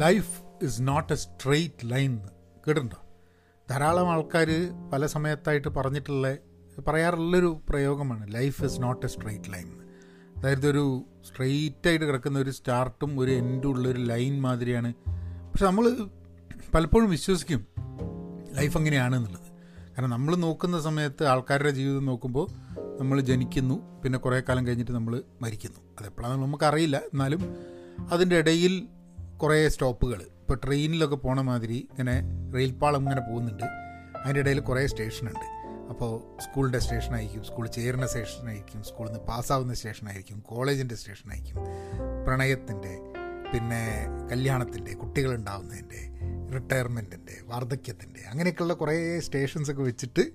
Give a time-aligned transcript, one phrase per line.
[0.00, 2.16] Life is not a straight line
[2.66, 2.96] കേട്ടിട്ടുണ്ടോ?
[3.70, 4.46] ധാരാളം ആൾക്കാർ
[4.92, 6.36] പല സമയത്തായിട്ട് പറഞ്ഞിട്ടുള്ള
[6.88, 9.68] പറയാറുള്ളൊരു പ്രയോഗമാണ് life is not a straight line
[10.36, 14.94] അതായത് ഒരു സ്ട്രെയിറ്റായിട്ട് കിടക്കുന്ന ഒരു സ്റ്റാർട്ടും ഒരു എൻഡും ഉള്ളൊരു ലൈൻ മാതിരിയാണ്.
[15.50, 15.96] പക്ഷെ നമ്മൾ
[16.74, 17.66] പലപ്പോഴും വിശ്വസിക്കും
[18.52, 19.48] ലൈഫ് അങ്ങനെയാണ് എന്നുള്ളത്.
[19.88, 22.46] കാരണം നമ്മൾ നോക്കുന്ന സമയത്ത് ആൾക്കാരുടെ ജീവിതം നോക്കുമ്പോൾ
[23.00, 25.78] നമ്മൾ ജനിക്കുന്നു പിന്നെ കുറേ കാലം കഴിഞ്ഞിട്ട് നമ്മൾ മരിക്കുന്നു.
[26.00, 26.96] അതെപ്പോഴാണെന്ന് നമുക്കറിയില്ല.
[26.96, 27.56] എന്നാലും
[28.10, 28.88] അതിന്റെ ഇടയിൽ
[29.42, 30.22] കുറേ സ്റ്റോപ്പുകൾ.
[30.22, 32.22] ഇപ്പോൾ ട്രെയിനിലൊക്കെ പോണ മാതിരി ഇങ്ങനെ
[32.54, 33.62] റെയിൽപാളം ഇങ്ങനെ പോകുന്നുണ്ട്.
[34.18, 35.46] അതിന്റെ ഇടയിൽ കുറേ സ്റ്റേഷനുണ്ട്.
[35.90, 41.56] അപ്പോൾ സ്കൂളിന്റെ സ്റ്റേഷനായിരിക്കും സ്കൂൾ ചേരുന്ന സ്റ്റേഷനായിരിക്കും സ്കൂളിൽ നിന്ന് പാസ്സാവുന്ന സ്റ്റേഷനായിരിക്കും കോളേജിന്റെ സ്റ്റേഷനായിരിക്കും.
[42.24, 43.00] പ്രണയത്തിന്റെ
[43.52, 46.10] പിന്നെ കല്യാണത്തിന്റെ കുട്ടികളുണ്ടാവുന്നതിന്റെ
[46.54, 50.32] റിട്ടയർമെന്റിന്റെ വാർദ്ധക്യത്തിന്റെ അങ്ങനെയൊക്കെയുള്ള കുറേ സ്റ്റേഷൻസൊക്കെ വെച്ചിട്ട്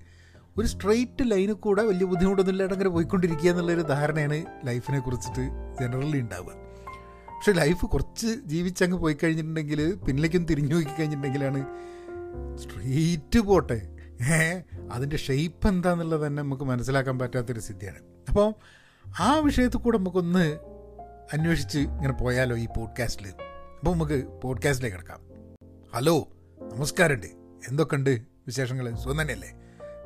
[0.58, 6.65] ഒരു സ്ട്രെയിറ്റ് ലൈനിൽ കൂടെ വലിയ ബുദ്ധിമുട്ടൊന്നുമില്ലാണ്ട് അങ്ങനെ പോയിക്കൊണ്ടിരിക്കുക എന്നുള്ളൊരു ധാരണയാണ് ലൈഫിനെ കുറിച്ചിട്ട് ജനറലി ഉണ്ടാവുക.
[7.45, 11.66] പക്ഷെ ലൈഫ് കുറച്ച് ജീവിച്ചങ്ങ് പോയി കഴിഞ്ഞിട്ടുണ്ടെങ്കിൽ പിന്നിലേക്കും തിരിഞ്ഞു നോക്കി കഴിഞ്ഞിട്ടുണ്ടെങ്കിലാണ്
[12.58, 13.89] സ്ട്രെയിറ്റ് പോട്ടെ
[14.92, 18.00] അതിന്റെ ഷെയ്പ്പ് എന്താണെന്നുള്ളത് തന്നെ നമുക്ക് മനസ്സിലാക്കാൻ പറ്റാത്തൊരു സ്ഥിതിയാണ്.
[18.30, 18.53] അപ്പോൾ
[19.20, 20.59] ആ വിഷയത്തിൽ കൂടെ നമുക്കൊന്ന്
[21.33, 25.20] അന്വേഷിച്ച് ഇങ്ങനെ പോയാലോ ഈ പോഡ്കാസ്റ്റിൽ അപ്പോൾ നമുക്ക് പോഡ്കാസ്റ്റിലേക്ക് കിടക്കാം.
[25.95, 26.27] ഹലോ
[26.75, 27.27] നമസ്കാരമുണ്ട്.
[27.70, 29.53] എന്തൊക്കെയുണ്ട് വിശേഷങ്ങൾ സുഖം തന്നെയല്ലേ?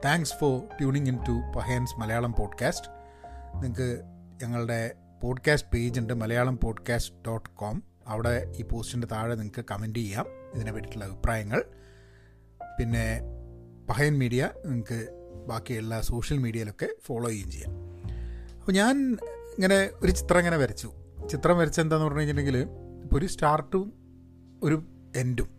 [0.05, 2.87] Thanks for tuning in to പഹയൻസ് Malayalam podcast
[3.63, 4.01] നിങ്ങൾക്ക്
[4.43, 10.25] ഞങ്ങളുടെ പോഡ്കാസ്റ്റ് പേജ് ഉണ്ട് മലയാളം പോഡ്കാസ്റ്റ് ഡോട്ട് കോം അവിടെ ഈ പോസ്റ്റിന്റെ താഴെ നിങ്ങൾക്ക് കമന്റ് ചെയ്യാം
[10.55, 11.63] ഇതിനെ പറ്റിയിട്ടുള്ള അഭിപ്രായങ്ങൾ.
[12.79, 13.21] പിന്നെ
[13.89, 15.07] പഹയൻ മീഡിയ നിങ്ങൾക്ക്
[15.47, 17.71] ബാക്കിയുള്ള സോഷ്യൽ മീഡിയയിലൊക്കെ ഫോളോ ചെയ്യുകയും ചെയ്യാം.
[18.59, 20.91] അപ്പോൾ ഞാൻ ഇങ്ങനെ ഒരു ചിത്രം ഇങ്ങനെ വരച്ചു.
[21.29, 22.61] ചിത്രം വരച്ച എന്താന്ന് പറഞ്ഞു കഴിഞ്ഞിട്ടുണ്ടെങ്കിൽ
[23.03, 23.93] ഇപ്പോൾ ഒരു സ്റ്റാർട്ടും
[24.63, 24.83] ഒരു
[25.15, 25.49] എൻഡും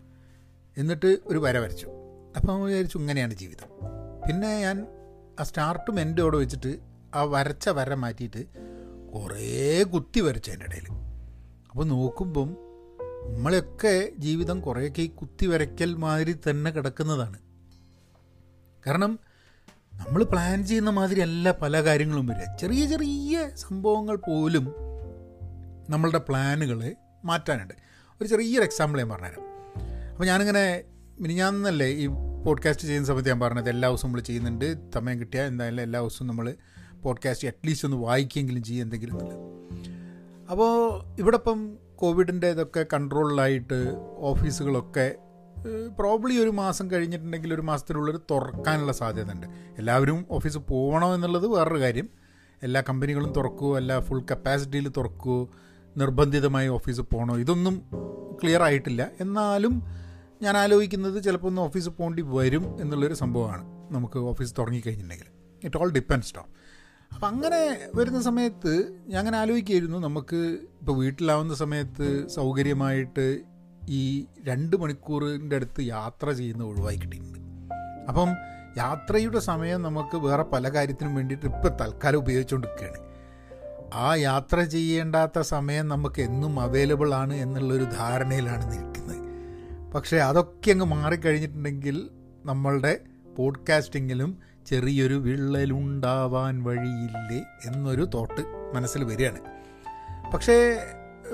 [0.76, 1.88] എന്നിട്ട് ഒരു വര വരച്ചു.
[2.36, 3.66] അപ്പോൾ വിചാരിച്ചു ഇങ്ങനെയാണ് ജീവിതം.
[4.28, 4.86] പിന്നെ ഞാൻ
[5.40, 6.78] ആ സ്റ്റാർട്ടും എൻഡും അവിടെ വെച്ചിട്ട്
[7.14, 8.69] ആ വരച്ച വര മാറ്റിയിട്ട്
[9.14, 10.92] കുറേ കുത്തി വരച്ചു അതിന്റെ ഇടയിൽ.
[11.70, 12.56] അപ്പോൾ നോക്കുമ്പം
[13.34, 17.38] നമ്മളൊക്കെ ജീവിതം കുറേയൊക്കെ ഈ കുത്തി വരയ്ക്കൽ മാതിരി തന്നെ കിടക്കുന്നതാണ്.
[18.86, 19.18] കാരണം
[19.94, 22.56] നമ്മൾ പ്ലാൻ ചെയ്യുന്ന മാതിരി അല്ല പല കാര്യങ്ങളും വരിക.
[22.56, 24.74] ചെറിയ ചെറിയ സംഭവങ്ങൾ പോലും
[25.90, 27.74] നമ്മളുടെ പ്ലാനുകളെ മാറ്റാനുണ്ട്.
[28.20, 29.44] ഒരു ചെറിയൊരു എക്സാമ്പിൾ ഞാൻ പറഞ്ഞുതരാം.
[30.10, 30.82] അപ്പോൾ ഞാനിങ്ങനെ
[31.20, 32.06] മിനിഞ്ഞാന്നല്ലേ ഈ
[32.44, 36.54] പോഡ്കാസ്റ്റ് ചെയ്യുന്ന സമയത്ത് ഞാൻ പറഞ്ഞത് എല്ലാ ദിവസവും നമ്മൾ ചെയ്യുന്നുണ്ട് സമയം കിട്ടിയാൽ എന്തായാലും എല്ലാ ദിവസവും നമ്മൾ
[37.02, 39.38] പോഡ്കാസ്റ്റ് അറ്റ്ലീസ്റ്റ് ഒന്ന് വായിക്കെങ്കിലും ചെയ്യും എന്തെങ്കിലും എന്നുള്ളത്
[40.50, 45.14] അപ്പോൾ ഇവിടെ ഇപ്പം കോവിഡിന്റെ ഇതൊക്കെ കൺട്രോളിലായിട്ട് ഓഫീസുകളൊക്കെ
[45.98, 49.46] പ്രോബ്ലി ഒരു മാസം കഴിഞ്ഞിട്ടുണ്ടെങ്കിൽ ഒരു മാസത്തിനുള്ളിൽ തുറക്കാനുള്ള സാധ്യത ഉണ്ട്
[49.78, 52.08] എല്ലാവരും ഓഫീസ് പോകണോ എന്നുള്ളത് വേറൊരു കാര്യം.
[52.62, 55.50] എല്ലാ കമ്പനികളും തുറക്കുമോ അല്ല ഫുൾ കപ്പാസിറ്റിയിൽ തുറക്കുമോ
[55.96, 57.82] നിർബന്ധിതമായി ഓഫീസ് പോകണോ ഇതൊന്നും
[58.42, 59.10] ക്ലിയർ ആയിട്ടില്ല.
[59.20, 59.82] എന്നാലും
[60.42, 65.26] ഞാൻ ആലോചിക്കുന്നത് ചിലപ്പോൾ ഒന്ന് ഓഫീസ് പോകേണ്ടി വരും എന്നുള്ളൊരു സംഭവമാണ് നമുക്ക് ഓഫീസ് തുടങ്ങിക്കഴിഞ്ഞിട്ടുണ്ടെങ്കിൽ.
[65.64, 66.46] ഇറ്റ് ഓൾ ഡിപ്പെൻസ് ടോ
[67.14, 69.98] അപ്പം അങ്ങനെ വരുന്ന സമയത്ത് ഞാൻ അങ്ങനെ ആലോചിക്കുകയായിരുന്നു.
[69.98, 70.36] നമുക്ക്
[70.80, 73.40] ഇപ്പോൾ വീട്ടിലാവുന്ന സമയത്ത് സൗകര്യമായിട്ട്
[73.88, 77.38] ഈ രണ്ട് മണിക്കൂറിന്റെ അടുത്ത് യാത്ര ചെയ്യുന്ന ഒഴിവായി കിട്ടിയിട്ടുണ്ട്
[78.08, 78.28] അപ്പം
[78.78, 83.10] യാത്രയുടെ സമയം നമുക്ക് വേറെ പല കാര്യത്തിനും വേണ്ടിയിട്ട് ഇപ്പോൾ തൽക്കാലം ഉപയോഗിച്ചുകൊണ്ടിരിക്കുകയാണ്.
[83.94, 89.20] ആ യാത്ര ചെയ്യേണ്ടാത്ത സമയം നമുക്ക് എന്നും അവൈലബിൾ ആണ് എന്നുള്ളൊരു ധാരണയിലാണ് നിൽക്കുന്നത്.
[89.92, 92.10] പക്ഷേ അതൊക്കെ അങ്ങ് മാറിക്കഴിഞ്ഞിട്ടുണ്ടെങ്കിൽ
[92.44, 93.00] നമ്മളുടെ
[93.38, 98.40] പോഡ്കാസ്റ്റിങ്ങിലും ചെറിയൊരു വിള്ളലുണ്ടാവാൻ വഴിയില്ലേ എന്നൊരു തോട്ട്
[98.74, 99.38] മനസ്സിൽ വരികയാണ്.
[100.32, 100.78] പക്ഷേ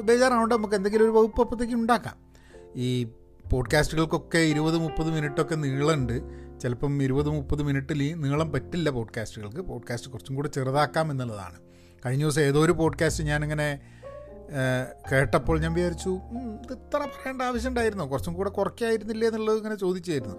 [0.03, 2.17] ബേജാറാവണ്ട നമുക്ക് എന്തെങ്കിലും ഒരു വകുപ്പ് അപ്പോഴത്തേക്ക് ഉണ്ടാക്കാം.
[2.77, 3.05] ഈ
[3.53, 6.21] പോഡ്കാസ്റ്റുകൾക്കൊക്കെ ഇരുപത് മുപ്പത് മിനിറ്റൊക്കെ നീളമുണ്ട്
[6.61, 9.61] ചിലപ്പം ഇരുപത് മുപ്പത് മിനിറ്റിൽ നീളം പറ്റില്ല പോഡ്കാസ്റ്റുകൾക്ക്.
[9.61, 11.57] പോഡ്കാസ്റ്റ് കുറച്ചും കൂടെ ചെറുതാക്കാം എന്നുള്ളതാണ്.
[12.07, 13.81] കഴിഞ്ഞ ദിവസം ഏതോ ഒരു പോഡ്കാസ്റ്റ് ഞാനിങ്ങനെ
[15.13, 20.37] കേട്ടപ്പോൾ ഞാൻ വിചാരിച്ചു ഇത് ഇത്ര പറയേണ്ട ആവശ്യമുണ്ടായിരുന്നോ കുറച്ചും കൂടെ കുറയ്ക്കായിരുന്നില്ലേ എന്നുള്ളത് ഇങ്ങനെ ചോദിച്ചായിരുന്നു.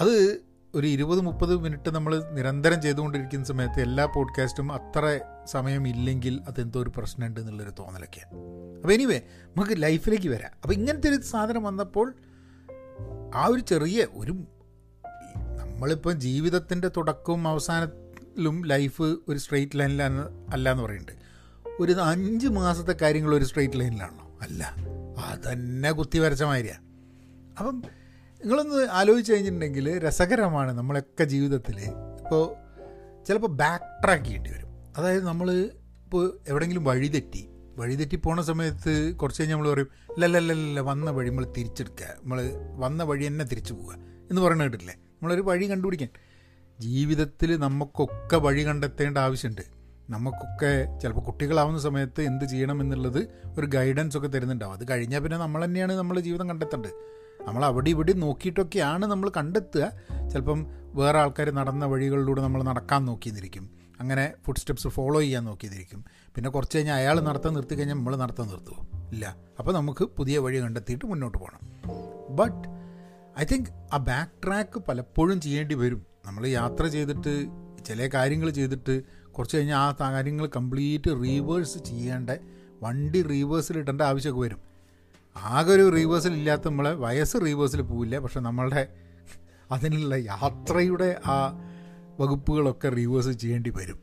[0.00, 0.44] അത്
[0.74, 6.92] ഒരു ഇരുപത് മുപ്പത് മിനിറ്റ് നമ്മൾ നിരന്തരം ചെയ്തുകൊണ്ടിരിക്കുന്ന സമയത്ത് എല്ലാ പോഡ്കാസ്റ്റും അത്ര സമയം ഇല്ലെങ്കിൽ അതെന്തോ ഒരു
[6.96, 8.30] പ്രശ്നമുണ്ട് എന്നുള്ളൊരു തോന്നലൊക്കെയാണ്.
[8.76, 9.18] അപ്പോൾ എനിവേ
[9.56, 10.50] നമുക്ക് ലൈഫിലേക്ക് വരാം.
[10.62, 12.14] അപ്പോൾ ഇങ്ങനത്തെ ഒരു സാധനം വന്നപ്പോൾ
[13.34, 14.32] ആ ഒരു ചെറിയ ഒരു
[15.36, 21.12] നമ്മളിപ്പോൾ ജീവിതത്തിന്റെ തുടക്കവും അവസാനത്തിലും ലൈഫ് ഒരു സ്ട്രെയിറ്റ് ലൈനിലാണ് അല്ല എന്ന് പറയുന്നുണ്ട്.
[21.80, 24.38] ഒരു അഞ്ച് മാസത്തെ കാര്യങ്ങൾ ഒരു സ്ട്രെയിറ്റ് ലൈനിലാണോ?
[24.42, 24.74] അല്ല.
[25.26, 26.84] അതന്നെ കുത്തി വരച്ച മാതിരിയാണ്
[27.58, 27.82] അപ്പം
[28.44, 31.80] നിങ്ങളൊന്ന് ആലോചിച്ച് കഴിഞ്ഞിട്ടുണ്ടെങ്കിൽ രസകരമാണ് നമ്മളൊക്കെ ജീവിതത്തിൽ.
[31.80, 32.54] ഇപ്പോൾ
[33.24, 34.68] ചിലപ്പോൾ ബാക്ക് ട്രാക്ക് ചെയ്യേണ്ടി വരും.
[34.96, 35.50] അതായത് നമ്മൾ
[36.04, 42.06] ഇപ്പോൾ എവിടെയെങ്കിലും വഴിതെറ്റി വഴിതെറ്റി പോണ സമയത്ത് കുറച്ച് കഴിഞ്ഞ് നമ്മൾ പറയും അല്ലല്ലല്ല വന്ന വഴി നമ്മൾ തിരിച്ചെടുക്കുക.
[42.06, 43.94] നമ്മൾ വന്ന വഴി തന്നെ തിരിച്ചു പോവുക.
[44.30, 46.08] എന്ന് പറയുന്നത് കേട്ടില്ലേ നമ്മളൊരു വഴി കണ്ടുപിടിക്കാൻ.
[46.80, 49.62] ജീവിതത്തിൽ നമുക്കൊക്കെ വഴി കണ്ടെത്തേണ്ട ആവശ്യമുണ്ട്.
[50.10, 54.72] നമുക്കൊക്കെ ചിലപ്പോൾ കുട്ടികളാവുന്ന സമയത്ത് എന്ത് ചെയ്യണം എന്നുള്ളത് ഒരു ഗൈഡൻസ് ഒക്കെ തരുന്നുണ്ടാവും.
[54.72, 56.90] അത് കഴിഞ്ഞാൽ പിന്നെ നമ്മൾ തന്നെയാണ് നമ്മൾ ജീവിതം കണ്ടെത്തേണ്ടത്.
[57.46, 59.84] നമ്മൾ അവിടെ ഇവിടെ നോക്കിയിട്ടൊക്കെയാണ് നമ്മൾ കണ്ടെത്തുക.
[60.32, 60.60] ചിലപ്പം
[60.94, 63.64] വേറെ ആൾക്കാർ നടന്ന വഴികളിലൂടെ നമ്മൾ നടക്കാൻ നോക്കിയെന്നിരിക്കും
[64.00, 66.04] അങ്ങനെ ഫുഡ് സ്റ്റെപ്സ് ഫോളോ ചെയ്യാൻ നോക്കിയതിരിക്കും
[66.34, 68.82] പിന്നെ കുറച്ച് കഴിഞ്ഞാൽ അയാൾ നടത്താൻ നിർത്തി കഴിഞ്ഞാൽ നമ്മൾ നടത്താൻ നിർത്തുമോ
[69.12, 69.36] ഇല്ല.
[69.58, 71.60] അപ്പോൾ നമുക്ക് പുതിയ വഴി കണ്ടെത്തിയിട്ട് മുന്നോട്ട് പോകണം
[72.36, 72.64] ബട്ട്
[73.38, 76.06] ഐ തിങ്ക് ആ ബാക്ക് ട്രാക്ക് പലപ്പോഴും ചെയ്യേണ്ടി വരും.
[76.26, 77.32] നമ്മൾ യാത്ര ചെയ്തിട്ട്
[77.84, 79.02] ചില കാര്യങ്ങൾ ചെയ്തിട്ട്
[79.32, 82.30] കുറച്ച് കഴിഞ്ഞാൽ ആ കാര്യങ്ങൾ കംപ്ലീറ്റ് റീവേഴ്സ് ചെയ്യേണ്ട
[82.82, 84.73] വണ്ടി റീവേഴ്സിൽ ഇടേണ്ട ആവശ്യമൊക്കെ വരും.
[85.36, 88.18] ആകെ ഒരു റീവേഴ്സൽ ഇല്ലാത്ത നമ്മളെ വയസ്സ് റീവേഴ്സിൽ പോവില്ല.
[88.18, 88.88] പക്ഷെ നമ്മളുടെ
[89.70, 91.58] അതിനുള്ള യാത്രയുടെ ആ
[92.20, 93.98] വകുപ്പുകളൊക്കെ റീവേഴ്സ് ചെയ്യേണ്ടി വരും.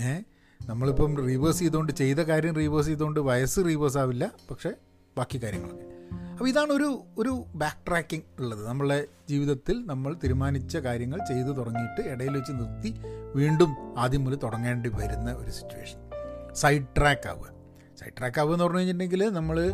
[0.00, 0.20] ഏ?
[0.66, 4.32] നമ്മളിപ്പം റീവേഴ്സ് ചെയ്തുകൊണ്ട് ചെയ്ത കാര്യം റീവേഴ്സ് ചെയ്തുകൊണ്ട് വയസ്സ് റീവേഴ്സ് ആവില്ല.
[4.50, 4.72] പക്ഷേ
[5.18, 5.84] ബാക്കി കാര്യങ്ങളൊക്കെ.
[6.32, 8.68] അപ്പോൾ ഇതാണ് ഒരു ഒരു ബാക്ക് ട്രാക്കിംഗ് ഉള്ളത്.
[8.68, 12.94] നമ്മളെ ജീവിതത്തിൽ നമ്മൾ തീരുമാനിച്ച കാര്യങ്ങൾ ചെയ്തു തുടങ്ങിയിട്ട് ഇടയിൽ വെച്ച് നിർത്തി
[13.34, 15.98] വീണ്ടും ആദ്യം മുതൽ തുടങ്ങേണ്ടി വരുന്ന ഒരു സിറ്റുവേഷൻ
[16.54, 17.46] സൈഡ് ട്രാക്ക് ആവുക.
[18.00, 19.72] സൈഡ് ട്രാക്ക് ആവുക എന്ന് പറഞ്ഞു കഴിഞ്ഞിട്ടുണ്ടെങ്കിൽ നമ്മൾ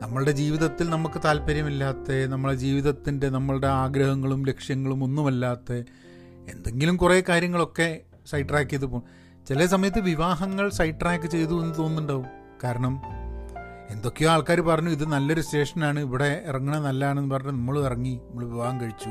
[0.00, 5.72] നമ്മളുടെ ജീവിതത്തിൽ നമുക്ക് താല്പര്യമില്ലാത്ത നമ്മളെ ജീവിതത്തിന്റെ നമ്മളുടെ ആഗ്രഹങ്ങളും ലക്ഷ്യങ്ങളും ഒന്നുമല്ലാത്ത
[6.50, 9.02] എന്തെങ്കിലും കുറേ കാര്യങ്ങളൊക്കെ സൈഡ് ട്രാക്ക് ചെയ്ത് പോകും.
[9.46, 12.26] ചില സമയത്ത് വിവാഹങ്ങൾ സൈഡ് ട്രാക്ക് ചെയ്തു എന്ന് തോന്നുന്നുണ്ടാവും.
[12.64, 13.00] കാരണം
[13.90, 19.10] എന്തൊക്കെയോ ആൾക്കാർ പറഞ്ഞു ഇത് നല്ലൊരു സ്റ്റേഷനാണ് ഇവിടെ ഇറങ്ങണ നല്ലതാണെന്ന് പറഞ്ഞ് നമ്മൾ ഇറങ്ങി നമ്മൾ വിവാഹം കഴിച്ചു.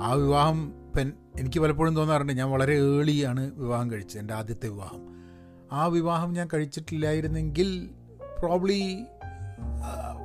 [0.00, 5.00] ആ വിവാഹം പെൻ എനിക്ക് പലപ്പോഴും തോന്നാറുണ്ട് ഞാൻ വളരെ ഏളിയാണ് വിവാഹം കഴിച്ചത് എന്റെ ആദ്യത്തെ വിവാഹം.
[5.72, 7.90] ആ വിവാഹം ഞാൻ കഴിച്ചിട്ടില്ലായിരുന്നെങ്കിൽ
[8.38, 9.04] പ്രോബ്ലി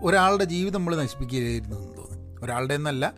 [0.01, 2.43] ഒരാളുടെ ജീവിതം നമ്മൾ നശിപ്പിക്കുകയായിരുന്നു എന്ന് തോന്നുന്നു.
[2.43, 3.13] ഒരാളുടെ എന്നല്ല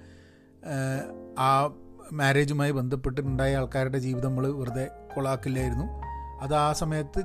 [1.39, 1.75] ആ
[2.11, 5.85] മാരേജുമായി ബന്ധപ്പെട്ടിട്ടുണ്ടായ ആൾക്കാരുടെ ജീവിതം നമ്മൾ വെറുതെ കൊളാക്കില്ലായിരുന്നു.
[6.41, 7.21] അത് ആ സമയത്ത്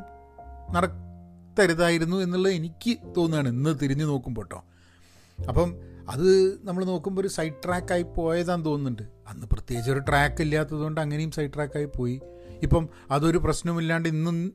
[0.74, 4.64] നടത്തരുതായിരുന്നു എന്നുള്ളത് എനിക്ക് തോന്നുകയാണ് ഇന്ന് തിരിഞ്ഞു നോക്കുമ്പോൾ കേട്ടോ
[5.48, 5.74] അപ്പം
[6.08, 6.28] അത്
[6.64, 9.02] നമ്മൾ നോക്കുമ്പോൾ ഒരു സൈഡ് ട്രാക്കായി പോയതാന്ന് തോന്നുന്നുണ്ട്.
[9.28, 12.20] അന്ന് പ്രത്യേകിച്ച് ഒരു ട്രാക്ക് ഇല്ലാത്തതുകൊണ്ട് അങ്ങനെയും സൈഡ് ട്രാക്കായി പോയി.
[12.62, 14.52] ഇപ്പം അതൊരു പ്രശ്നമില്ലാണ്ട് ഇന്നും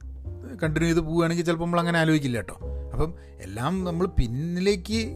[0.64, 2.58] കണ്ടിന്യൂ ചെയ്ത് പോവുകയാണെങ്കിൽ ചിലപ്പോൾ നമ്മൾ അങ്ങനെ ആലോചിക്കില്ല കേട്ടോ
[3.02, 5.16] അപ്പം എല്ലാം നമ്മൾ പിന്നിലേക്ക്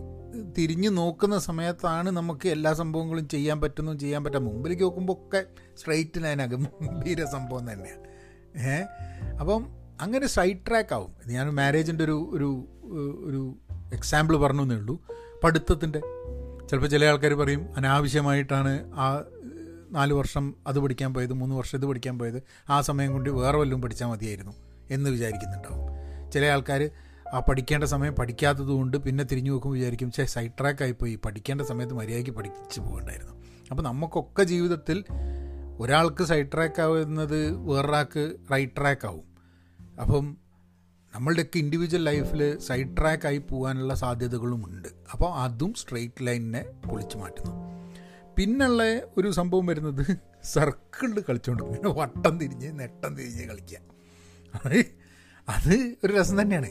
[0.58, 4.46] തിരിഞ്ഞു നോക്കുന്ന സമയത്താണ് നമുക്ക് എല്ലാ സംഭവങ്ങളും ചെയ്യാൻ പറ്റുന്നു ചെയ്യാൻ പറ്റാം.
[4.46, 5.44] മുമ്പിലേക്ക് നോക്കുമ്പോൾ ഒക്കെ
[5.78, 8.02] സ്ട്രൈറ്റ് ലൈനകും ഗംഭീര സംഭവം തന്നെയാണ്
[8.60, 8.84] ഏ?
[9.40, 9.66] അപ്പം
[10.02, 11.14] അങ്ങനെ സൈഡ് ട്രാക്ക് ആവും.
[11.28, 12.66] ഞാൻ മാരേജിന്റെ ഒരു ഒരു
[13.26, 13.56] ഒരു
[13.94, 15.02] എക്സാമ്പിൾ പറഞ്ഞു എന്നേ ഉള്ളൂ.
[15.44, 16.00] പഠിത്തത്തിന്റെ
[16.68, 19.24] ചിലപ്പോൾ ചില ആൾക്കാർ പറയും അനാവശ്യമായിട്ടാണ് ആ
[19.92, 22.44] നാല് വർഷം അത് പഠിക്കാൻ പോയത് മൂന്ന് വർഷം ഇത് പഠിക്കാൻ പോയത്.
[22.70, 24.52] ആ സമയം കൊണ്ട് വേറെ വല്ലതും പഠിച്ചാൽ മതിയായിരുന്നു.
[24.90, 25.96] എന്ന് വിചാരിക്കുന്നുണ്ടാവും.
[26.32, 26.90] ചില ആൾക്കാർ
[27.36, 31.16] ആ പഠിക്കേണ്ട സമയം പഠിക്കാത്തത് കൊണ്ട് പിന്നെ തിരിഞ്ഞു നോക്കുമ്പോൾ വിചാരിക്കും ചേ സൈഡ് ട്രാക്ക് ആയിപ്പോയി.
[31.16, 33.34] പഠിക്കേണ്ട സമയത്ത് മര്യാദയ്ക്ക് പഠിച്ചു പോകണ്ടായിരുന്നു.
[33.72, 35.04] അപ്പോൾ നമുക്കൊക്കെ ജീവിതത്തിൽ
[35.80, 39.24] ഒരാൾക്ക് സൈഡ് ട്രാക്ക് ആവുന്നത് വേറൊരാൾക്ക് റൈറ്റ് ട്രാക്ക് ആവും.
[40.02, 40.38] അപ്പം
[41.16, 44.88] നമ്മളുടെയൊക്കെ ഇൻഡിവിജ്വൽ ലൈഫിൽ സൈഡ് ട്രാക്ക് ആയി പോകാനുള്ള സാധ്യതകളും ഉണ്ട്.
[45.12, 47.52] അപ്പോൾ അതും സ്ട്രെയിറ്റ് ലൈനിനെ പൊളിച്ചു മാറ്റുന്നു.
[48.38, 48.84] പിന്നുള്ള
[49.18, 53.78] ഒരു സംഭവം വരുന്നത് സർക്കിളിൽ കളിച്ചുകൊണ്ട് പിന്നെ വട്ടം തിരിഞ്ഞ് നെട്ടം തിരിഞ്ഞ് കളിക്കുക.
[55.50, 56.70] അത് ഒരു രസം തന്നെയാണ്.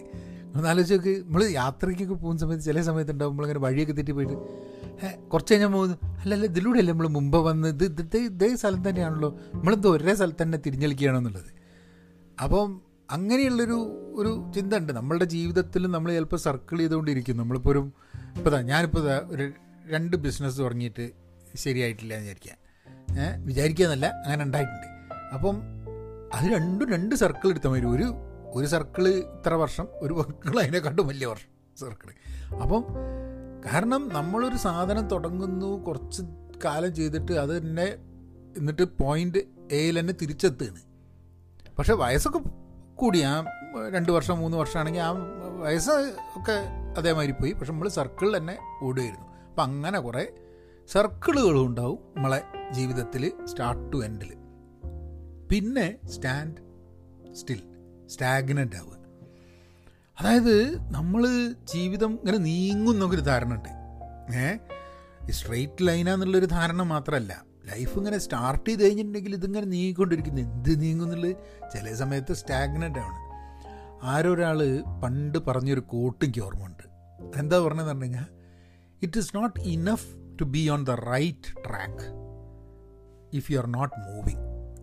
[0.55, 1.25] ഒന്നാലോചിച്ച് നോക്ക്.
[1.25, 4.37] നമ്മൾ യാത്രയ്ക്കൊക്കെ പോകുന്ന സമയത്ത് ചില സമയത്ത് ഉണ്ടാവും നമ്മളിങ്ങനെ വഴിയൊക്കെ തെറ്റി പോയിട്ട്
[5.29, 10.15] കുറച്ച് കഴിഞ്ഞാൽ പോകുന്നു അല്ലല്ല ഇതിലൂടെയല്ലേ നമ്മൾ മുമ്പ് വന്ന് ഇത് ഇത് ഇതേ സ്ഥലം തന്നെയാണല്ലോ നമ്മളിത് ഒരേ
[10.15, 11.51] സ്ഥലത്ത് തന്നെ തിരിഞ്ഞളിക്കുകയാണെന്നുള്ളത്.
[12.43, 12.81] അപ്പം
[13.11, 13.79] അങ്ങനെയുള്ളൊരു
[14.15, 17.83] ഒരു ചിന്ത ഉണ്ട് നമ്മളുടെ ജീവിതത്തിൽ നമ്മൾ ചിലപ്പോൾ സർക്കിൾ ചെയ്തുകൊണ്ടിരിക്കും നമ്മളിപ്പോൾ ഒരു
[18.37, 19.51] ഇപ്പോൾ ഞാനിപ്പോൾ ഒരു
[19.87, 21.11] രണ്ട് ബിസിനസ് തുടങ്ങിയിട്ട്
[21.55, 23.23] ശരിയായിട്ടില്ല എന്ന് വിചാരിക്കുക.
[23.23, 24.87] ഏഹ് വിചാരിക്കുക അങ്ങനെ ഉണ്ടായിട്ടുണ്ട്.
[25.35, 25.57] അപ്പം
[26.35, 28.07] അത് രണ്ടും രണ്ട് സർക്കിൾ എടുത്താൽ മതി ഒരു
[28.55, 32.11] ഒരു സർക്കിൾ ഇത്ര വർഷം ഒരു സർക്കിൾ അതിനെക്കാട്ടും വലിയ വർഷം സർക്കിൾ
[32.57, 32.85] അപ്പം
[33.67, 36.23] കാരണം നമ്മളൊരു സാധനം തുടങ്ങുന്നു കുറച്ച്
[36.65, 37.97] കാലം ചെയ്തിട്ട് അത് തന്നെ
[38.57, 39.39] എന്നിട്ട് പോയിന്റ്
[39.73, 40.83] എയിൽ തന്നെ തിരിച്ചെത്തുകയാണ്.
[41.79, 42.41] പക്ഷെ വയസ്സൊക്കെ
[42.95, 43.45] കൂടി ആ
[43.93, 45.11] രണ്ട് വർഷം മൂന്ന് വർഷമാണെങ്കിൽ ആ
[45.61, 46.57] വയസ്സ് ഒക്കെ
[46.99, 47.53] അതേമാതിരി പോയി.
[47.53, 49.27] പക്ഷെ നമ്മൾ സർക്കിളിൽ തന്നെ ഓടുകയായിരുന്നു.
[49.49, 50.29] അപ്പം അങ്ങനെ കുറേ
[50.93, 54.35] സർക്കിളുകളും ഉണ്ടാവും നമ്മളെ ജീവിതത്തിൽ സ്റ്റാർട്ട് ടു എൻഡിൽ
[55.49, 56.57] പിന്നെ സ്റ്റാൻഡ്
[57.35, 57.74] സ്റ്റിൽ
[58.09, 58.95] സ്റ്റാഗ്നന്റ് ആവുക.
[60.21, 61.27] അതായത് നമ്മൾ
[61.75, 63.69] ജീവിതം ഇങ്ങനെ നീങ്ങുന്നൊരു ധാരണ ഉണ്ട്
[64.37, 64.59] ഏ
[65.31, 70.41] സ്ട്രെയിറ്റ് ലൈനാന്നുള്ളൊരു ധാരണ മാത്രമല്ല ലൈഫ് ഇങ്ങനെ സ്റ്റാർട്ട് ചെയ്ത് കഴിഞ്ഞിട്ടുണ്ടെങ്കിൽ ഇതിങ്ങനെ നീങ്ങിക്കൊണ്ടിരിക്കുന്നു.
[70.41, 71.37] എന്ത് നീങ്ങുന്നുള്ളത്
[71.73, 73.19] ചില സമയത്ത് സ്റ്റാഗ്നന്റ് ആണ്.
[74.03, 76.83] ആരൊരാൾ പണ്ട് പറഞ്ഞൊരു കോട്ട് എനിക്ക് ഓർമ്മയുണ്ട്.
[77.39, 78.27] എന്താ പറഞ്ഞതെന്ന് പറഞ്ഞു കഴിഞ്ഞാൽ
[79.03, 80.07] it is not enough
[80.41, 82.07] to be on the right track
[83.37, 84.43] if you are not moving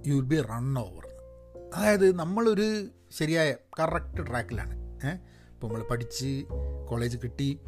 [0.10, 1.06] you will be run over
[1.76, 4.76] അതായത് നമ്മളൊരു ശരിയായ കറക്റ്റ് ട്രാക്കിലാണ്
[5.08, 5.20] ഏഹ്
[5.54, 6.46] ഇപ്പോൾ നമ്മൾ പഠിച്ച്
[6.90, 7.60] കോളേജ് കിട്ടി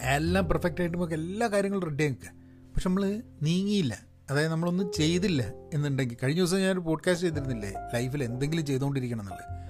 [0.00, 2.28] എല്ലാം പെർഫെക്റ്റ് ആയിട്ട് നമുക്ക് എല്ലാ കാര്യങ്ങളും റെഡി ആക്കുക
[2.74, 3.98] പക്ഷെ നമ്മൾ നീങ്ങിയില്ല.
[4.30, 7.72] അതായത് നമ്മളൊന്നും ചെയ്തില്ല എന്നുണ്ടെങ്കിൽ കഴിഞ്ഞ ദിവസം ഞാനൊരു പോഡ്കാസ്റ്റ് ചെയ്തിരുന്നില്ലേ?
[7.94, 9.66] ലൈഫിൽ എന്തെങ്കിലും ചെയ്തുകൊണ്ടിരിക്കണം എന്നുള്ളത്.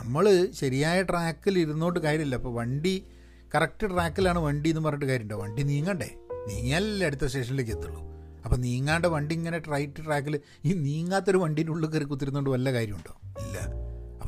[0.00, 2.34] നമ്മൾ ശരിയായ ട്രാക്കിൽ ഇരുന്നോട്ട് കാര്യമില്ല.
[2.34, 3.06] അപ്പോൾ വണ്ടി
[3.54, 5.36] കറക്റ്റ് ട്രാക്കിലാണ് വണ്ടി എന്ന് പറഞ്ഞിട്ട് കാര്യമുണ്ടോ?
[5.36, 6.14] വണ്ടി നീങ്ങണ്ടേ?
[6.48, 8.02] നീങ്ങിയാലല്ലേ അടുത്ത സ്റ്റേഷനിലേക്ക് എത്തുള്ളൂ.
[8.44, 13.20] അപ്പോൾ നീങ്ങാണ്ട് വണ്ടി ഇങ്ങനെ റൈറ്റ് ട്രാക്കിൽ ഈ നീങ്ങാത്തൊരു വണ്ടീന്റെ ഉള്ളിൽ കയറി കുത്തിരുന്നുകൊണ്ട് വല്ല കാര്യമുണ്ടോ?
[13.24, 13.83] ഇല്ല.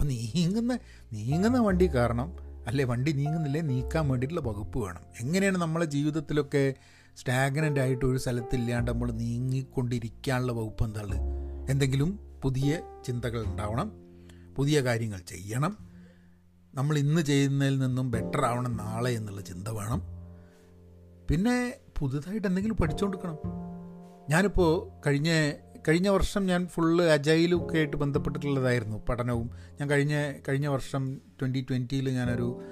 [0.07, 0.79] നീങ്ങുന്ന
[1.13, 2.37] നീങ്ങുന്ന വണ്ടി കാരണം
[2.67, 5.01] അല്ലേ വണ്ടി നീങ്ങുന്നില്ലേ നീക്കാൻ വേണ്ടിയിട്ടുള്ള വകുപ്പ് വേണം.
[5.21, 6.75] എങ്ങനെയാണ് നമ്മളെ ജീവിതത്തിലൊക്കെ
[7.17, 11.19] സ്റ്റാഗ്നന്റ് ആയിട്ട് ഒരു സ്ഥലത്തില്ലാണ്ട് നമ്മൾ നീങ്ങിക്കൊണ്ടിരിക്കാനുള്ള വകുപ്പ് എന്താണ്?
[11.71, 13.93] എന്തെങ്കിലും പുതിയ ചിന്തകൾ ഉണ്ടാവണം.
[14.55, 15.79] പുതിയ കാര്യങ്ങൾ ചെയ്യണം.
[16.75, 20.03] നമ്മൾ ഇന്ന് ചെയ്യുന്നതിൽ നിന്നും ബെറ്റർ ആവണം നാളെ എന്നുള്ള ചിന്ത വേണം.
[21.31, 23.39] പിന്നെ പുതുതായിട്ട് എന്തെങ്കിലും പഠിച്ചുകൊടുക്കണം
[24.31, 25.53] ഞാനിപ്പോൾ കഴിഞ്ഞ
[25.89, 29.51] കഴിഞ്ഞ വർഷം ഞാൻ ഫുള്ള് അജൈലൊക്കെ ആയിട്ട് ബന്ധപ്പെട്ടിട്ടുള്ളതായിരുന്നു പഠനവും.
[29.81, 32.63] ഞാൻ കഴിഞ്ഞ കഴിഞ്ഞ വർഷം ട്വന്റി ട്വന്റിയിൽ ഞാനൊരു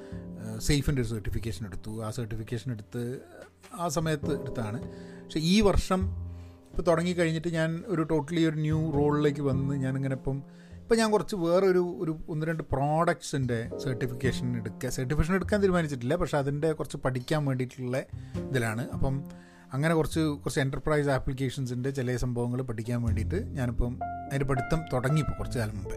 [0.59, 2.05] സേഫിന്റെ ഒരു സർട്ടിഫിക്കേഷൻ എടുത്തു.
[2.05, 3.21] ആ സർട്ടിഫിക്കേഷൻ എടുത്ത്
[3.75, 4.83] ആ സമയത്ത് എടുത്താണ്.
[5.25, 6.01] പക്ഷേ ഈ വർഷം
[6.71, 10.43] ഇപ്പോൾ തുടങ്ങിക്കഴിഞ്ഞിട്ട് ഞാൻ ഒരു ടോട്ടലി ഒരു ന്യൂ റോളിലേക്ക് വന്ന് ഞാനിങ്ങനെ ഇപ്പം
[10.73, 16.73] ഇപ്പം ഞാൻ കുറച്ച് വേറൊരു ഒരു ഒന്ന് രണ്ട് പ്രോഡക്ട്സിന്റെ സർട്ടിഫിക്കേഷൻ എടുക്കുക സർട്ടിഫിക്കേഷൻ എടുക്കാൻ തീരുമാനിച്ചിട്ടില്ല പക്ഷേ അതിന്റെ
[16.73, 17.99] കുറച്ച് പഠിക്കാൻ വേണ്ടിയിട്ടുള്ള
[18.51, 18.91] ഇതിലാണ്.
[18.91, 19.25] അപ്പം
[19.75, 25.59] അങ്ങനെ കുറച്ച് കുറച്ച് എന്റർപ്രൈസ് ആപ്ലിക്കേഷൻസിന്റെ ചില സംഭവങ്ങൾ പഠിക്കാൻ വേണ്ടിയിട്ട് ഞാനിപ്പം അതിന്റെ പഠിത്തം തുടങ്ങി ഇപ്പോൾ കുറച്ച്
[25.59, 25.97] കാലം മുമ്പേ.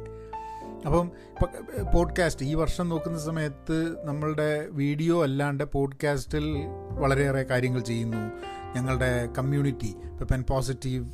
[0.86, 6.46] അപ്പം ഇപ്പം പോഡ്കാസ്റ്റ് ഈ വർഷം നോക്കുന്ന സമയത്ത് നമ്മളുടെ വീഡിയോ അല്ലാണ്ട് പോഡ്കാസ്റ്റിൽ
[6.90, 8.18] വളരെയേറെ കാര്യങ്ങൾ ചെയ്യുന്നു.
[8.76, 11.06] ഞങ്ങളുടെ കമ്മ്യൂണിറ്റി ഇപ്പോൾ പെൻ പോസിറ്റീവ്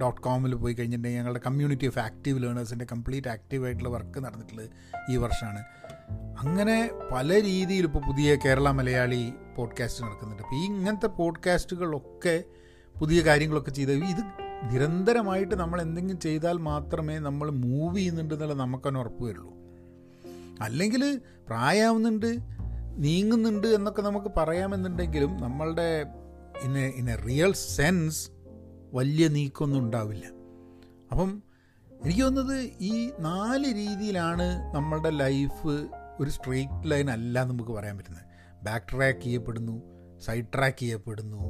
[0.00, 4.70] ഡോട്ട് കോമിൽ പോയി കഴിഞ്ഞിട്ടുണ്ടെങ്കിൽ ഞങ്ങളുടെ കമ്മ്യൂണിറ്റി ഓഫ് ആക്റ്റീവ് ലേണേഴ്സിന്റെ കംപ്ലീറ്റ് ആക്റ്റീവായിട്ടുള്ള വർക്ക് നടന്നിട്ടുള്ളത്
[5.10, 5.64] ഈ വർഷമാണ്
[6.38, 10.42] അങ്ങനെ പല രീതിയിൽ ഇപ്പോൾ പുതിയ കേരള മലയാളി പോഡ്കാസ്റ്റ് നടക്കുന്നുണ്ട്.
[10.42, 12.44] അപ്പോൾ ഈ ഇങ്ങനത്തെ പോഡ്കാസ്റ്റുകളൊക്കെ
[13.00, 19.24] പുതിയ കാര്യങ്ങളൊക്കെ ചെയ്ത് ഇത് നിരന്തരമായിട്ട് നമ്മൾ എന്തെങ്കിലും ചെയ്താൽ മാത്രമേ നമ്മൾ മൂവ് ചെയ്യുന്നുണ്ട് എന്നുള്ളത് നമുക്കൊന്ന് ഉറപ്പ്
[19.24, 19.54] വരുള്ളൂ.
[20.60, 22.38] അല്ലെങ്കിൽ പ്രായമാവുന്നുണ്ട്
[22.96, 26.06] നീങ്ങുന്നുണ്ട് എന്നൊക്കെ നമുക്ക് പറയാമെന്നുണ്ടെങ്കിലും നമ്മളുടെ
[26.62, 28.30] in a in a real sense
[28.94, 30.26] വലിയ നീക്കമൊന്നും ഉണ്ടാവില്ല.
[31.10, 31.42] അപ്പം
[32.04, 35.88] എനിക്ക് തോന്നുന്നത് ഈ നാല് രീതിയിലാണ് നമ്മളുടെ ലൈഫ്
[36.20, 38.24] ഒരു സ്ട്രെയിറ്റ് ലൈൻ അല്ല നമുക്ക് പറയാൻ പറ്റുന്നത്.
[38.64, 39.82] ബാക്ക് ട്രാക്ക് ചെയ്യപ്പെടുന്നു
[40.20, 41.42] സൈഡ് ട്രാക്ക് ചെയ്യപ്പെടുന്നു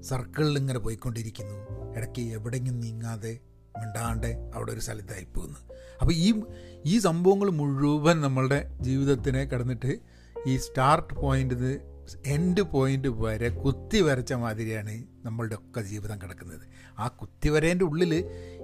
[0.00, 1.56] സർക്കിളിൽ ഇങ്ങനെ പോയിക്കൊണ്ടിരിക്കുന്നു.
[1.96, 3.38] ഇടയ്ക്ക് എവിടെയെങ്കിലും നീങ്ങാതെ
[3.78, 5.58] മിണ്ടാണ്ട് അവിടെ ഒരു സ്ഥലത്തായി പോകുന്നു.
[6.00, 6.42] അപ്പോൾ ഈ
[6.84, 10.00] ഈ സംഭവങ്ങൾ മുഴുവൻ നമ്മളുടെ ജീവിതത്തിനെ കടന്നിട്ട്
[10.46, 16.60] ഈ സ്റ്റാർട്ട് പോയിന്റ് എൻഡ് പോയിന്റ് വരെ കുത്തി വരച്ച മാതിരിയാണ് നമ്മളുടെ ഒക്കെ ജീവിതം കിടക്കുന്നത്.
[16.98, 18.14] ആ കുത്തി വരേന്റെ ഉള്ളിൽ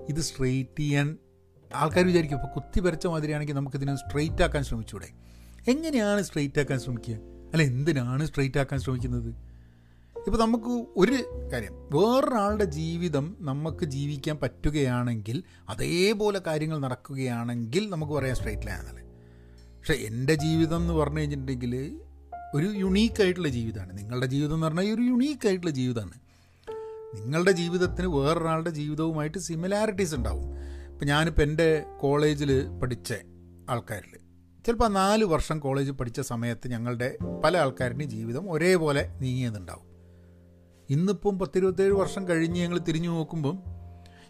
[0.08, 1.16] ഇത് സ്ട്രെയിറ്റ് ചെയ്യാൻ
[1.74, 2.36] ആൾക്കാർ വിചാരിക്കും.
[2.36, 5.08] ഇപ്പോൾ കുത്തി വരച്ച മാതിരിയാണെങ്കിൽ നമുക്കിതിനെ സ്ട്രെയിറ്റ് ആക്കാൻ ശ്രമിച്ചൂടെ?
[5.68, 7.14] എങ്ങനെയാണ് സ്ട്രെയിറ്റ് ആക്കാൻ ശ്രമിക്കുക?
[7.52, 9.34] അല്ല എന്തിനാണ് സ്ട്രെയിറ്റ് ആക്കാൻ ശ്രമിക്കുന്നത്?
[10.26, 18.66] ഇപ്പോൾ നമുക്ക് ഒരു കാര്യം വേറൊരാളുടെ ജീവിതം നമുക്ക് ജീവിക്കാൻ പറ്റുകയാണെങ്കിൽ അതേപോലെ കാര്യങ്ങൾ നടക്കുകയാണെങ്കിൽ നമുക്ക് പറയാം സ്ട്രെയിറ്റ്
[18.66, 19.02] ലൈൻ എന്നല്ലേ
[19.78, 22.00] പക്ഷേ എന്റെ ജീവിതം എന്ന് പറഞ്ഞു കഴിഞ്ഞിട്ടുണ്ടെങ്കിൽ
[22.54, 23.98] ഒരു യുണീക്കായിട്ടുള്ള ജീവിതമാണ്.
[23.98, 26.18] നിങ്ങളുടെ ജീവിതം എന്ന് പറഞ്ഞാൽ ഒരു യുണീക്കായിട്ടുള്ള ജീവിതമാണ്.
[27.16, 30.46] നിങ്ങളുടെ ജീവിതത്തിന് വേറൊരാളുടെ ജീവിതവുമായിട്ട് സിമിലാരിറ്റീസ് ഉണ്ടാവും.
[30.92, 33.14] ഇപ്പം ഞാനിപ്പോൾ എന്റെ കോളേജിൽ പഠിച്ച
[33.70, 34.23] ആൾക്കാരിൽ
[34.66, 39.86] ചിലപ്പോൾ നാല് വർഷം കോളേജിൽ പഠിച്ച സമയത്ത് ഞങ്ങളുടെ പല ആൾക്കാരുടെയും ജീവിതം ഒരേപോലെ നീങ്ങിയതുണ്ടാവും.
[40.90, 43.62] ഇന്നിപ്പം പത്തിരുപത്തേഴ് വർഷം കഴിഞ്ഞ് ഞങ്ങൾ തിരിഞ്ഞു നോക്കുമ്പം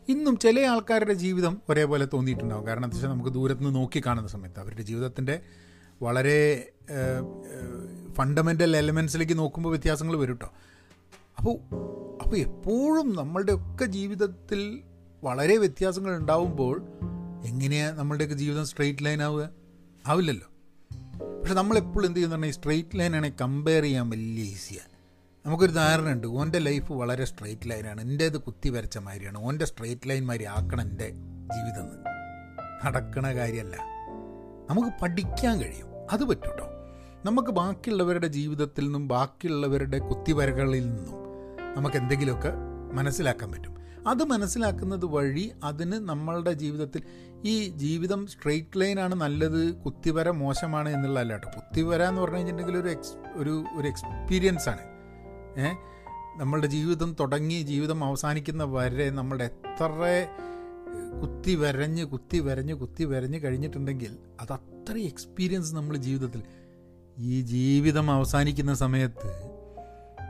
[0.09, 2.67] ഇന്നും ചില ആൾക്കാരുടെ ജീവിതം ഒരേപോലെ തോന്നിയിട്ടുണ്ടാവും.
[2.67, 5.41] കാരണം എന്താ വെച്ചാൽ നമുക്ക് ദൂരത്ത് നിന്ന് നോക്കി കാണുന്ന സമയത്ത് അവരുടെ ജീവിതത്തിന്റെ
[6.03, 6.73] വളരെ
[8.12, 10.53] ഫണ്ടമെന്റൽ എലമെൻസിലേക്ക് നോക്കുമ്പോൾ വ്യത്യാസങ്ങൾ വരും കേട്ടോ
[11.38, 11.55] അപ്പോൾ
[12.23, 14.83] അപ്പോൾ എപ്പോഴും നമ്മളുടെയൊക്കെ ജീവിതത്തിൽ
[15.25, 16.76] വളരെ വ്യത്യാസങ്ങൾ ഉണ്ടാവുമ്പോൾ
[17.47, 19.63] എങ്ങനെയാണ് നമ്മളുടെയൊക്കെ ജീവിതം സ്ട്രെയിറ്റ് ലൈൻ ആവുക?
[20.07, 20.49] ആവില്ലല്ലോ.
[21.41, 24.95] പക്ഷെ നമ്മളെപ്പോഴും എന്ത് ചെയ്യുന്ന പറഞ്ഞാൽ സ്ട്രെയിറ്റ് ലൈനാണെങ്കിൽ കമ്പയർ ചെയ്യാൻ വലിയ ഈസിയാണ്
[25.47, 30.27] നമുക്കൊരു ധാരണ ഉണ്ട് ഓന്റെ ലൈഫ് വളരെ സ്ട്രെയിറ്റ് ലൈനാണ് എന്റേത് കുത്തി വരച്ച മാതിരിയാണ് ഓന്റെ സ്ട്രെയിറ്റ് ലൈൻ
[30.27, 31.11] മാതിരി ആക്കണം എന്റെ
[31.55, 31.89] ജീവിതം
[32.85, 33.77] നടക്കണ കാര്യമല്ല
[34.71, 36.67] നമുക്ക് പഠിക്കാൻ കഴിയും അത് പറ്റൂട്ടോ.
[37.25, 41.15] നമുക്ക് ബാക്കിയുള്ളവരുടെ ജീവിതത്തിൽ നിന്നും ബാക്കിയുള്ളവരുടെ കുത്തിവരകളിൽ നിന്നും
[41.77, 42.53] നമുക്ക് എന്തെങ്കിലുമൊക്കെ
[42.93, 43.84] മനസ്സിലാക്കാൻ പറ്റും.
[44.07, 47.03] അത് മനസ്സിലാക്കുന്നത് വഴി അതിന് നമ്മളുടെ ജീവിതത്തിൽ
[47.45, 51.49] ഈ ജീവിതം സ്ട്രെയിറ്റ് ലൈനാണ് നല്ലത് കുത്തിവര മോശമാണ് എന്നുള്ളതല്ല കേട്ടോ.
[51.49, 54.81] കുത്തിവര എന്ന് പറഞ്ഞു കഴിഞ്ഞിട്ടുണ്ടെങ്കിൽ ഒരു എക്സ് ഒരു ഒരു എക്സ്പീരിയൻസ് ആണ്.
[55.61, 55.73] ഏ?
[56.37, 60.29] നമ്മളുടെ ജീവിതം തുടങ്ങി ജീവിതം അവസാനിക്കുന്ന വരെ നമ്മളുടെ എത്ര
[61.23, 66.43] കുത്തി വരഞ്ഞ് കുത്തി വരഞ്ഞ് കുത്തി വരഞ്ഞ് കഴിഞ്ഞിട്ടുണ്ടെങ്കിൽ അത് അത്ര എക്സ്പീരിയൻസ് നമ്മൾ ജീവിതത്തിൽ.
[67.19, 69.55] ഈ ജീവിതം അവസാനിക്കുന്ന സമയത്ത്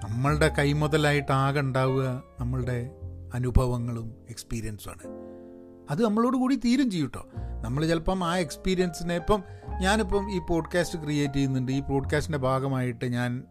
[0.04, 2.90] നമ്മളുടെ കൈമുതലായിട്ട് ആകെ ഉണ്ടാവുക നമ്മളുടെ
[3.34, 5.34] അനുഭവങ്ങളും എക്സ്പീരിയൻസുമാണ്
[5.90, 7.28] അത് നമ്മളോട് കൂടി തീരും ചെയ്യും കേട്ടോ
[7.62, 9.42] നമ്മൾ ചിലപ്പം ആ എക്സ്പീരിയൻസിനെ ഇപ്പം
[9.80, 11.72] ഞാനിപ്പം ഈ പോഡ്കാസ്റ്റ് ക്രിയേറ്റ് ചെയ്യുന്നുണ്ട്.
[11.72, 13.44] ഈ പോഡ്കാസ്റ്റിന്റെ ഭാഗമായിട്ട് ഞാൻ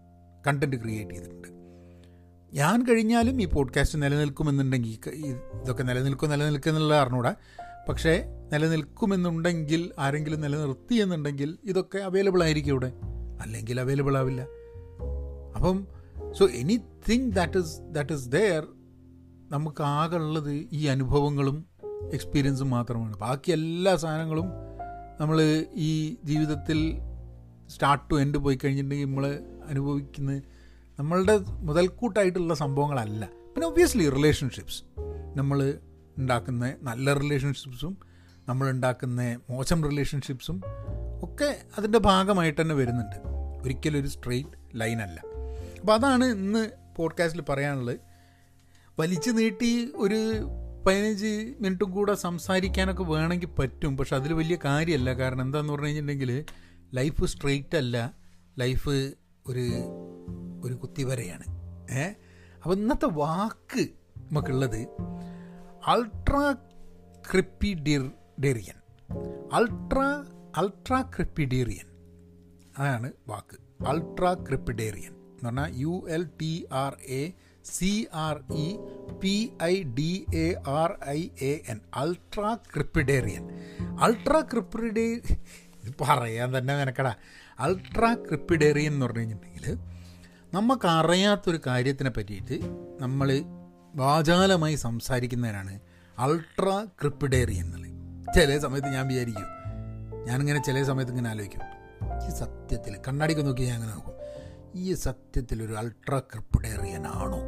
[0.48, 1.48] കണ്ടന്റ് ക്രിയേറ്റ് ചെയ്തിട്ടുണ്ട്.
[2.54, 5.10] ഞാൻ കഴിഞ്ഞാലും ഈ പോഡ്കാസ്റ്റ് നിലനിൽക്കുമെന്നുണ്ടെങ്കിൽ
[5.62, 7.36] ഇതൊക്കെ നിലനിൽക്കും നിലനിൽക്കുന്നുള്ള അറിഞ്ഞൂടാ
[7.90, 12.94] പക്ഷേ നിലനിൽക്കുമെന്നുണ്ടെങ്കിൽ ആരെങ്കിലും നിലനിർത്തി എന്നുണ്ടെങ്കിൽ ഇതൊക്കെ അവൈലബിൾ ആയിരിക്കും ഇവിടെ
[13.42, 14.42] അല്ലെങ്കിൽ അവൈലബിൾ ആവില്ല.
[15.56, 15.88] അപ്പം
[16.32, 18.68] so anything that is that is there
[19.54, 21.66] നമുക്ക് ആകെ ഉള്ളത് ഈ അനുഭവങ്ങളും
[22.14, 23.18] എക്സ്പീരിയൻസും മാത്രമാണ്.
[23.18, 24.46] ബാക്കി എല്ലാ സാധനങ്ങളും
[25.20, 27.00] നമ്മൾ ഈ ജീവിതത്തിൽ
[27.68, 30.42] സ്റ്റാർട്ട് ടു എൻഡ് പോയി കഴിഞ്ഞിട്ടുണ്ടെങ്കിൽ നമ്മൾ അനുഭവിക്കുന്ന
[31.00, 33.26] നമ്മളുടെ മുതൽക്കൂട്ടായിട്ടുള്ള സംഭവങ്ങളല്ല.
[33.26, 34.84] പിന്നെ ഒബ്വിയസ്ലി റിലേഷൻഷിപ്സ്
[35.36, 35.74] നമ്മൾ
[36.18, 37.98] ഉണ്ടാക്കുന്ന നല്ല റിലേഷൻഷിപ്സും
[38.50, 40.62] നമ്മളുണ്ടാക്കുന്ന മോശം റിലേഷൻഷിപ്സും
[41.24, 43.16] ഒക്കെ അതിന്റെ ഭാഗമായിട്ട് തന്നെ വരുന്നുണ്ട്.
[43.64, 45.24] ഒരിക്കലും ഒരു സ്ട്രെയിറ്റ് ലൈനല്ല
[45.80, 48.13] അപ്പോൾ അതാണ് ഇന്ന് പോഡ്കാസ്റ്റിൽ പറയാനുള്ളത്.
[49.00, 50.50] വലിച്ചു നീട്ടി ഒരു
[50.88, 53.98] പതിനഞ്ച് മിനിറ്റും കൂടെ സംസാരിക്കാനൊക്കെ വേണമെങ്കിൽ പറ്റും.
[53.98, 55.14] പക്ഷെ അതിൽ വലിയ കാര്യമല്ല.
[55.14, 56.46] കാരണം എന്താന്ന് പറഞ്ഞു കഴിഞ്ഞിട്ടുണ്ടെങ്കിൽ
[56.94, 58.14] ലൈഫ് സ്ട്രെയിറ്റ് അല്ല.
[58.60, 58.90] ലൈഫ്
[59.48, 59.70] ഒരു
[60.64, 61.44] ഒരു കുത്തിവരയാണ്.
[61.92, 62.04] ഏ?
[62.64, 63.82] അപ്പം ഇന്നത്തെ വാക്ക്
[64.18, 64.88] നമുക്കുള്ളത്
[65.88, 66.56] അൾട്രാ
[67.32, 68.76] ക്രിപ്പിഡിഡേറിയൻ
[69.54, 70.26] അൾട്രാ
[70.58, 71.86] അൾട്രാ ക്രിപ്പിഡേറിയൻ
[72.80, 73.86] അതാണ് വാക്ക്.
[73.88, 77.32] അൾട്രാ ക്രിപ്പിഡേറിയൻ എന്ന് പറഞ്ഞാൽ U L T R A
[77.66, 78.68] C R E
[79.22, 81.82] P I D A R I A N
[82.74, 83.44] ultracrepidarian
[84.00, 85.06] ultra ക്രിപ്പിഡേ
[85.80, 87.14] ഇത് പറയാൻ തന്നെ നിനക്കടാ
[87.60, 89.78] അൾട്രാ ക്രിപ്പിഡേറിയൻ എന്ന് പറഞ്ഞു കഴിഞ്ഞിട്ടുണ്ടെങ്കിൽ
[90.54, 92.58] നമുക്കറിയാത്തൊരു കാര്യത്തിനെ പറ്റിയിട്ട്
[93.00, 93.30] നമ്മൾ
[93.96, 95.74] വാചാലമായി സംസാരിക്കുന്നതിനാണ്
[96.18, 97.90] അൾട്രാ ക്രിപ്പിഡേറിയൻ എന്നുള്ളത്
[98.36, 99.50] ചില സമയത്ത് ഞാൻ വിചാരിക്കും
[100.26, 101.64] ഞാനിങ്ങനെ ചില സമയത്ത് ഇങ്ങനെ ആലോചിക്കും
[102.24, 104.10] ഈ സത്യത്തിൽ കണ്ണാടിക്ക് നോക്കി ഞാൻ അങ്ങനെ നോക്കും
[104.76, 107.40] ഈ സത്യത്തിൽ ഒരു അൾട്രാ ക്രിപ്പിഡേറിയൻ ആണോ?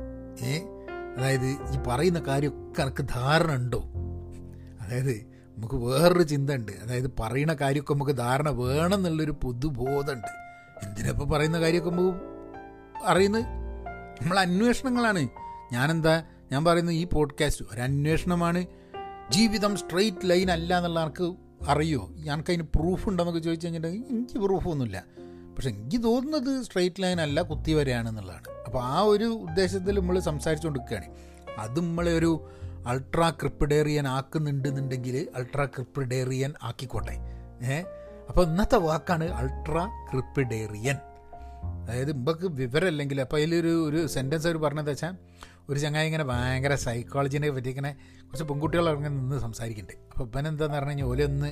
[0.43, 0.59] ഏ?
[1.17, 3.79] അതായത് ഈ പറയുന്ന കാര്യമൊക്കെ എനിക്ക് ധാരണ ഉണ്ടോ?
[4.81, 6.71] അതായത് നമുക്ക് വേറൊരു ചിന്ത ഉണ്ട്.
[6.71, 10.27] അതായത് പറയുന്ന കാര്യമൊക്കെ നമുക്ക് ധാരണ വേണം എന്നുള്ളൊരു പൊതുബോധമുണ്ട്.
[10.85, 12.17] എന്തിനപ്പോൾ പറയുന്ന കാര്യമൊക്കെ നമുക്ക്
[13.05, 13.43] അറിയുന്നത്?
[14.21, 15.27] നമ്മൾ അന്വേഷണങ്ങളാണ്.
[15.73, 16.23] ഞാനെന്താ?
[16.51, 18.65] ഞാൻ പറയുന്നത് ഈ പോഡ്കാസ്റ്റ് ഒരു അന്വേഷണമാണ്.
[19.29, 21.35] ജീവിതം സ്ട്രെയിറ്റ് ലൈൻ അല്ല എന്നുള്ള എനിക്ക്
[21.67, 25.03] അറിയോ ഞങ്ങൾക്ക് അതിന് പ്രൂഫ് ഉണ്ടെന്നൊക്കെ ചോദിച്ചു കഴിഞ്ഞിട്ടുണ്ടെങ്കിൽ എനിക്ക് പ്രൂഫൊന്നുമില്ല
[25.55, 31.07] പക്ഷെ എനിക്ക് തോന്നുന്നത് സ്ട്രെയിറ്റ് ലൈൻ അല്ല കുത്തി വരെയാണെന്നുള്ളതാണ് അപ്പോൾ ആ ഒരു ഉദ്ദേശത്തിൽ നമ്മൾ സംസാരിച്ചുകൊണ്ടിരിക്കുകയാണ്.
[31.57, 32.49] അത് നമ്മളെ ഒരു
[32.87, 37.15] അൾട്രാ ക്രിപ്പിഡേറിയൻ ആക്കുന്നുണ്ടെന്നുണ്ടെങ്കിൽ അൾട്രാ ക്രിപ്പിഡേറിയൻ ആക്കിക്കോട്ടെ.
[37.65, 37.79] ഏ
[38.29, 40.97] അപ്പോൾ ഇന്നത്തെ വാക്കാണ് അൾട്രാ ക്രിപ്പിഡേറിയൻ
[41.83, 45.15] അതായത് മുമ്പക്ക് വിവരമില്ലെങ്കിൽ അപ്പോൾ അതിലൊരു ഒരു സെന്റൻസ് അവർ പറഞ്ഞത് വെച്ചാൽ
[45.69, 47.91] ഒരു ചങ്ങായി ഇങ്ങനെ ഭയങ്കര സൈക്കോളജിനെ പറ്റി ഇങ്ങനെ
[48.25, 50.03] കുറച്ച് പെൺകുട്ടികൾ ഇറങ്ങി നിന്ന് സംസാരിക്കുന്നുണ്ട്.
[50.11, 51.51] അപ്പോൾ ഇപ്പം പറഞ്ഞു കഴിഞ്ഞാൽ ഓലൊന്ന്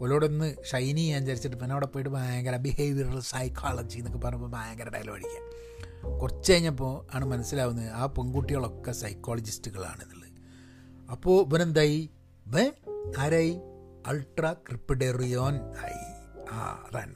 [0.00, 6.18] ഓലോടൊന്ന് ഷൈനി ചെയ്യാൻ വിചാരിച്ചിട്ട് പിന്നെ അവിടെ പോയിട്ട് ഭയങ്കര ബിഹേവിയറൽ സൈക്കോളജി എന്നൊക്കെ പറഞ്ഞപ്പോൾ ഭയങ്കര ഡയലോഗ് അടിക്കുക.
[6.18, 10.28] കുറച്ച് കഴിഞ്ഞപ്പോൾ ആണ് മനസ്സിലാവുന്നത് ആ പെൺകുട്ടികളൊക്കെ സൈക്കോളജിസ്റ്റുകളാണെന്നുള്ളത്
[11.10, 12.10] അപ്പോൾ ഇവനെന്തായി?
[12.46, 12.72] ഇവൻ
[13.18, 13.60] ആരായി?
[14.06, 16.04] അൾട്രാ ക്രിപ്പിഡേറിയോൻ ആയി.
[16.50, 17.14] ആ അതാണ്.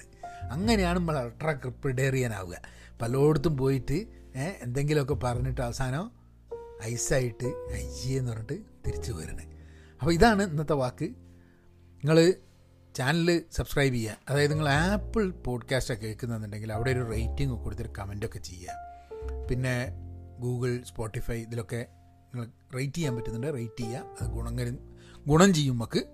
[0.53, 2.57] അങ്ങനെയാണ് നമ്മൾ അൾട്രാ ക്രിപ്പിഡേറിയൻ ആവുക.
[3.03, 4.07] പലയിടത്തും പോയിട്ട്
[4.63, 6.11] എന്തെങ്കിലുമൊക്കെ പറഞ്ഞിട്ട് അവസാനം
[6.85, 9.45] ഐസായിട്ട് ഐ അയ്യെന്ന് പറഞ്ഞിട്ട് തിരിച്ചു വരണേ.
[10.01, 11.05] അപ്പോൾ ഇതാണ് ഇന്നത്തെ വാക്ക്.
[12.05, 12.35] നിങ്ങൾ
[12.97, 14.17] ചാനൽ സബ്സ്ക്രൈബ് ചെയ്യുക.
[14.29, 19.47] അതായത് നിങ്ങൾ ആപ്പിൾ പോഡ്കാസ്റ്റൊക്കെ കേൾക്കുന്നുണ്ടെങ്കിൽ അവിടെ ഒരു റേറ്റിംഗ് കൊടുത്തിട്ട് കമന്റൊക്കെ ചെയ്യുക.
[19.51, 19.93] പിന്നെ
[20.39, 21.87] ഗൂഗിൾ സ്പോട്ടിഫൈ ഇതിലൊക്കെ
[22.35, 23.47] നിങ്ങൾ റേറ്റ് ചെയ്യാൻ പറ്റുന്നുണ്ട്.
[23.47, 24.05] റേറ്റ് ചെയ്യുക.
[24.21, 24.79] അത് ഗുണം
[25.27, 26.05] ഗുണം ചെയ്യും നമുക്ക്.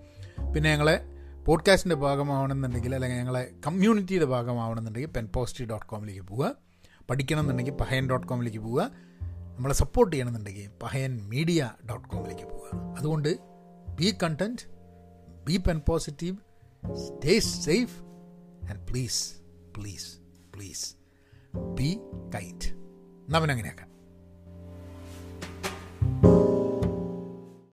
[0.54, 1.00] പിന്നെ ഞങ്ങളെ
[1.46, 6.54] പോഡ്കാസ്റ്റിന്റെ ഭാഗമാവണമെന്നുണ്ടെങ്കിൽ അല്ലെങ്കിൽ ഞങ്ങളെ കമ്മ്യൂണിറ്റിയുടെ ഭാഗമാവണമെന്നുണ്ടെങ്കിൽ പെൻ പോസിറ്റീവ് ഡോട്ട് കോമിലേക്ക് പോവുക.
[7.10, 8.90] പഠിക്കണം എന്നുണ്ടെങ്കിൽ പഹയൻ ഡോട്ട് കോമിലേക്ക് പോവുക.
[9.56, 12.94] നമ്മളെ സപ്പോർട്ട് ചെയ്യണമെന്നുണ്ടെങ്കിൽ പഹയൻ മീഡിയ ഡോട്ട് കോമിലേക്ക് പോവുക.
[12.98, 13.38] അതുകൊണ്ട്
[13.94, 14.62] be content
[15.46, 16.36] be pen positive
[17.05, 17.97] stay safe
[18.69, 19.21] and please
[19.77, 20.09] please
[20.55, 20.85] please
[21.75, 21.89] be
[22.35, 22.69] kind
[23.27, 23.89] എന്നവനങ്ങനെയാക്കാം